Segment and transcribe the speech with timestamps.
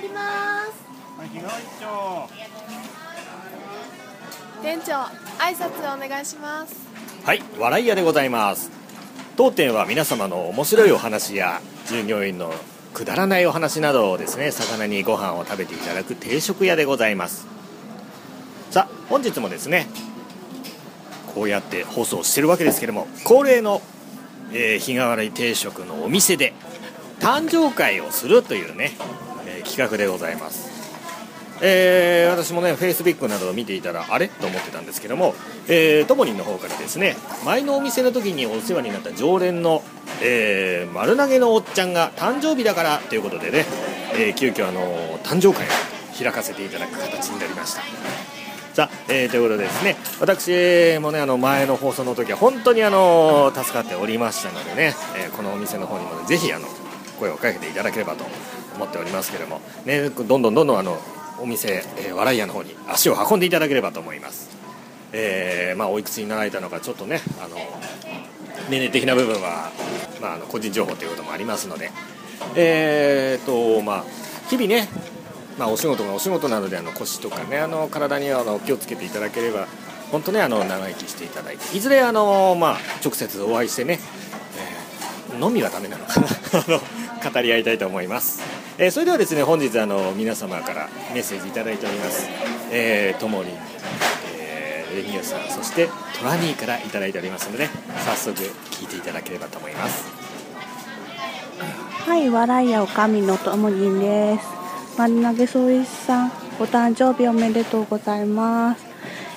[0.00, 0.80] やります。
[4.62, 4.92] 店長
[5.38, 6.74] 挨拶お願いします。
[7.24, 8.70] はい笑い屋でございます。
[9.36, 12.52] 当店は皆様の面白いお話や従業員の
[12.94, 17.46] くだらないお話などをですね魚にご飯を食べていただく定食屋でございます。
[18.70, 19.86] さあ本日もですね
[21.34, 23.82] こうやって放送してるわけですけども恒例の、
[24.52, 26.54] えー日替わり定食のお店で
[27.20, 29.29] 誕生会をするというね、えー
[29.70, 30.80] 企画でございます
[31.62, 34.28] えー私もね、フェイスブックなどを見ていたら、あれ？
[34.28, 35.34] と思ってたんですけども、
[35.68, 39.82] え、ともりんの方からですね、前のお店の時にお世話になった常連の、
[40.22, 43.66] えー丸投げのおっちゃんが誕生日だからということでね、
[44.14, 45.68] えー急遽あの誕生会を
[46.18, 47.82] 開かせていただく形になりました。
[48.72, 56.66] さあ、えーということでですね、私もね、あの前の放送の時は本当にあの助かっておりましたのでね、えーこのお店の方にもね、ぜひあの
[57.18, 58.24] 声をかけていただければと
[58.80, 60.98] 思っておりますけれども、ね、どんどんどんどんあの
[61.38, 64.50] お店、えー笑い屋の方に足を運んでいただければと思います。
[65.12, 67.56] えーまあ、おいくつになられたのかちょっとねあの
[68.68, 69.72] 年齢的な部分は、
[70.20, 71.90] まあ、あの個人情報ということもありますので、
[72.54, 74.04] えーとまあ、
[74.48, 74.88] 日々ね、
[75.58, 79.66] まあ、お仕事がお仕事なのであの腰とかねあの体にはあの気をつけていただければ
[80.12, 83.98] 本当ねあの長生きしていただいていずれあの、まあ、直接お会いしてね、
[84.58, 84.80] えー
[85.40, 88.42] 飲みはダメなのかな 語り合いたいと思います、
[88.82, 92.30] えーそれではですね本日あの皆様からメッセージいただいております、
[92.72, 93.52] えーともりん
[94.34, 97.68] えーレミオさんそしてトラニーからいただいておりますので
[98.06, 100.30] 早速聞いていただければと思います
[102.06, 104.46] はい、笑いやおかみのともりんです。
[104.98, 108.84] 丸投げ総一さん、お誕生日おめでとうございます。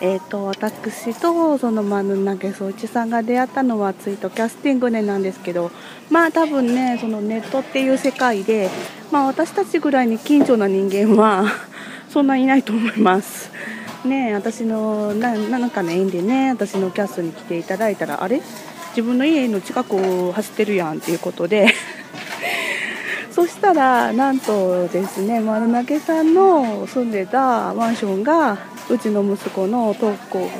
[0.00, 5.70] えっ、と、私とその丸投げ総一さんが出会ったのはツイートキャスティングでなんですけど、
[6.10, 8.70] まあ多分ね、そのネットっていう世界で、
[9.14, 11.44] まあ私たちぐらいに近所な人間は
[12.10, 13.48] そんないないと思います。
[14.04, 18.42] ね私のななんかの縁でね私のキャストに来ていただいたらあれ？
[18.88, 21.68] 自分の家の近くを走ってるやんっていうことで
[23.30, 30.50] そしたらなんとですね丸投げさんの住んでたマンションがうちの息子の登校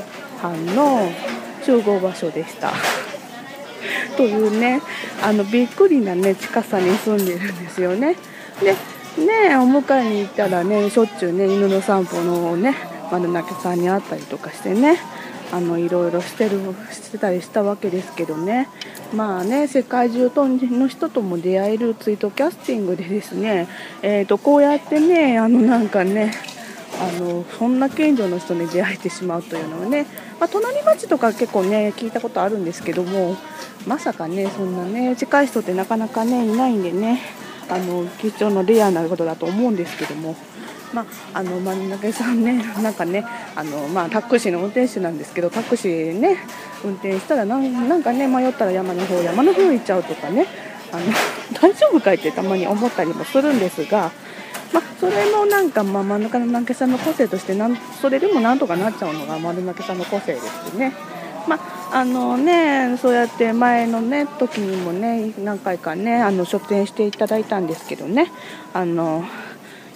[0.40, 1.10] 班の
[1.66, 2.72] 集合場所でした。
[4.16, 4.80] というね
[5.20, 8.14] あのびっくりな、ね、近さに住んでるんですよね。
[8.60, 8.72] で
[9.24, 12.74] ねお迎えに行ったらねしょっちゅうね犬の散歩のね
[13.10, 14.98] 丸投げさんに会ったりとかしてね
[15.52, 16.58] あのいろいろしてる
[16.90, 18.68] してたりしたわけですけどね。
[19.14, 23.68] まあね世界中の人とも出会えるツイートキャスティングでですね、
[24.02, 26.32] えー、とこうやってねあのなんかね
[27.00, 30.06] あのそんな近所の人に出会えてしまうというのはね、
[30.40, 33.36] まあ、隣町とか結構ね聞いたことあるんですけども
[33.86, 37.20] まさかねそんなね近い人ってなかなかねいないんでね
[37.68, 40.36] あの貴重なレアなことだと思うんですけども。
[40.92, 43.26] まあ、あの真ん中さんね、なんかね、
[43.56, 46.38] あのまあ、タクシーの運転手なんですけど、タクシーね、
[46.84, 50.46] 運転したらなん、なんかね、迷ったら山の方、山の方行っちゃうとかね、
[50.92, 51.02] あの
[51.60, 54.12] 大丈夫かいってたまに思ったりもするんですが、
[54.72, 60.92] まあ、それもなんか、まあ、真ん中の南家さんの個性としてなん、それでもなんとかなっちゃうのが丸中さんの個性ですね。
[61.48, 61.58] ま
[61.92, 68.32] あのね、そうやって前のね時にもね何回かねあの出演していただいたんですけどね
[68.72, 69.24] あの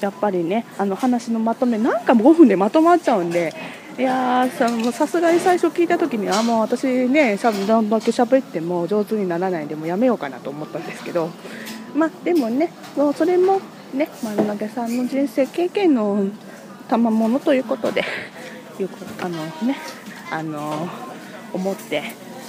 [0.00, 3.52] やっぱりねあの話のまとめなんか5分でまとまっちゃうんで
[3.98, 11.30] いやーさすがに最初聞いた時にあもう私ねしゃどんだけ喋っても上手にならないでもやめようかなと思ったんですけど
[11.96, 13.60] まあでもねもうそれも
[13.92, 16.28] ね丸投げさんの人生経験の
[16.88, 18.04] 賜物ということで
[18.78, 19.76] いうこあのね
[20.30, 20.88] あの
[21.52, 22.02] 思って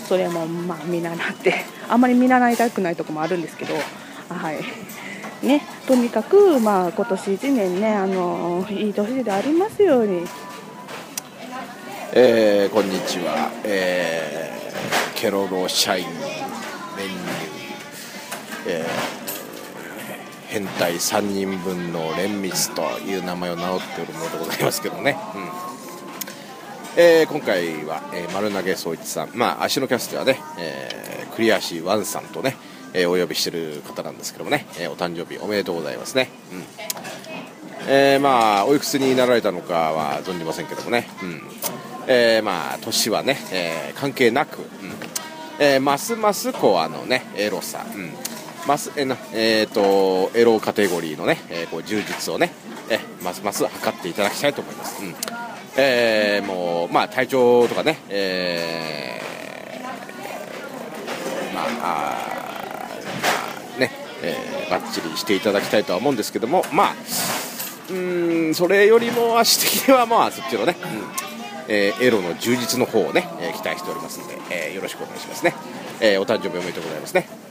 [0.07, 1.55] それもまあ見習って
[1.87, 3.75] あんまり見習いたくないとこもあるんですけど
[4.29, 4.57] はい。
[5.45, 10.25] ねとにかくまあ今年1年ねあのいい年でありますように。
[12.11, 17.19] えーこんにちは、えーケロロ社員メニュー、
[18.67, 19.19] えー
[20.49, 25.78] 変態3人分の連密という名前を名乗っておるものでございますけどね、うん。
[26.97, 32.57] えー今回は、えー丸投げ総一さん、まあ、足のキャストはね、えークリアシーワンさんとね、
[32.93, 36.63] えーお呼びしてる方なんですけどもね、えーお誕生日おめでとうございますね、うん。
[37.87, 41.41] えーまあおいくつになられたのかは存じませんけどもね、うん。
[42.07, 44.65] えーまあ年はね、えー関係なく、うん。
[45.59, 48.11] えーますますこうあのねエロさ、うん。
[48.67, 49.73] ますえーなえー
[50.31, 52.51] とエロカテゴリーのね、えーこう充実をね、
[52.89, 55.15] えますます測っていただきたいと思います、うん。
[55.77, 61.79] えーもうまあ体調とかね、えーまあま
[63.75, 63.91] あね、
[64.23, 66.95] えーバッチリしていただきたいとは思うんですけどもまあ
[67.89, 70.87] うんそれよりも足的にはまあそっちのね、うん。
[71.67, 75.53] えーエロの充実の方をね、えー期待しておりますので、えーよろしくお願いしますね、
[76.01, 77.48] えーお誕生日おめでとうございますね。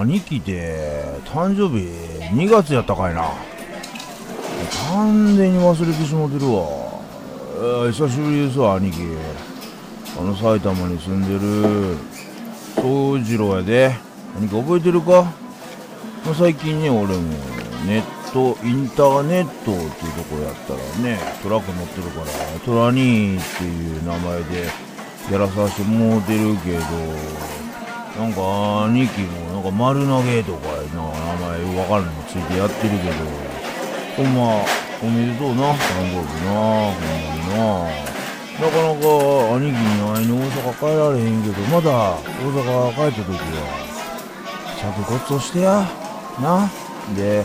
[0.00, 1.84] 兄貴って誕生日
[2.32, 3.28] ？2月やったかいな。
[4.94, 6.64] 完全に忘れてしもてるわ、
[7.92, 8.98] 久しぶりですわ兄貴
[10.18, 11.98] あの埼玉に住んでる
[12.76, 13.94] 宗次郎やで。
[14.38, 15.32] 兄貴覚えてるか？
[16.24, 17.20] まあ最近ね俺も
[17.86, 18.02] ネッ
[18.32, 22.26] トインターネットっていうところやったらねトラック乗ってるから
[22.64, 24.66] トラニーっていう名前で
[25.30, 26.80] やらさせてもうてるけど
[28.22, 33.12] なんか兄貴もなんか丸投げとかな名前わからんのついてやってるけど
[34.16, 34.64] ほんま
[35.02, 35.76] おめでとうな誕
[36.08, 37.60] 生日なほんまにな。
[38.60, 39.04] なかなか
[39.56, 43.60] 兄貴に会いに大阪帰られへんけどまだ大阪帰った時は
[44.78, 45.86] 着骨をしてや
[46.40, 46.70] な。
[47.14, 47.44] で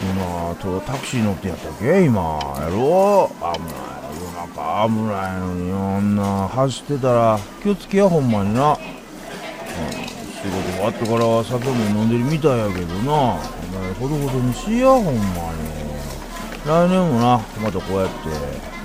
[0.00, 2.38] 今とタクシー乗ってやったっけ今。
[2.60, 3.76] やろ危ない
[4.22, 8.78] 夜中危ないのにあんな走ってたら気をつけやほんまにな、
[10.56, 13.12] うん、仕事終わってから酒も飲んでるみたいやけどな。
[13.12, 15.20] お前ほどほどにしやほんまに。
[16.66, 18.14] 来年もなまたこうやって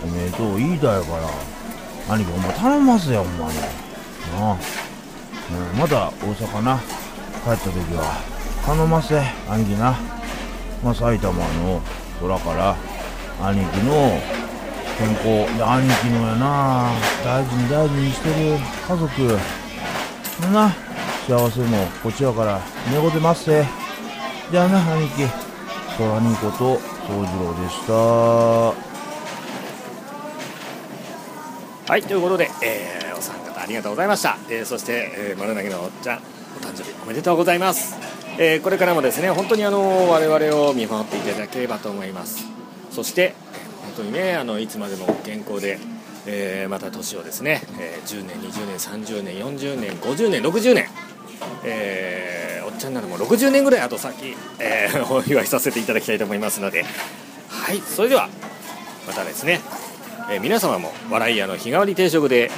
[0.03, 3.59] おめでとう言いたいから兄貴ほんま頼ますよほんまに。
[4.39, 8.21] な、うん、また大阪な帰った時は
[8.65, 9.19] 頼ませ
[9.50, 9.97] 兄貴な、
[10.83, 11.81] まあ、埼玉の
[12.21, 12.75] 空から
[13.41, 14.21] 兄貴の
[15.00, 15.24] 健康
[15.57, 16.91] で兄貴のやな。
[17.25, 19.39] 大事に大事にしてる家族。
[20.53, 20.75] な
[21.27, 22.59] 幸せもこちらから
[22.91, 23.63] 寝言ますせ
[24.51, 25.23] じゃあな兄貴。
[25.97, 27.94] 空にこと宗次郎でした。
[31.91, 36.21] はいということで、えーお三方ありがとうございました、えーそして、えー丸投げのおっちゃんお
[36.65, 37.95] 誕生日おめでとうございます、
[38.39, 42.45] えーこれからもですね本当にあの我々を見守っていただければと思います。
[42.91, 43.35] そして
[43.83, 45.79] 本当にねあのいつまでも健康で、
[46.25, 50.88] えーまた年をですね、えー10年20年30年40年50年60年
[51.63, 56.85] えーおっちゃんならもう60年ぐらい後先、えー お祝いさせていただきたいと思いますので。
[57.49, 58.29] はいそれでは
[59.07, 59.61] またですね、
[60.29, 62.49] えー皆様も笑い屋の日替わり定食で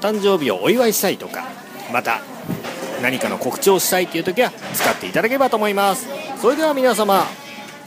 [0.00, 1.44] 誕生日をお祝いしたいとか
[1.92, 2.20] また
[3.02, 6.06] 何かの告知をしたいという時は使っていただければと思います。
[6.40, 7.26] それでは皆様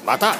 [0.06, 0.36] また。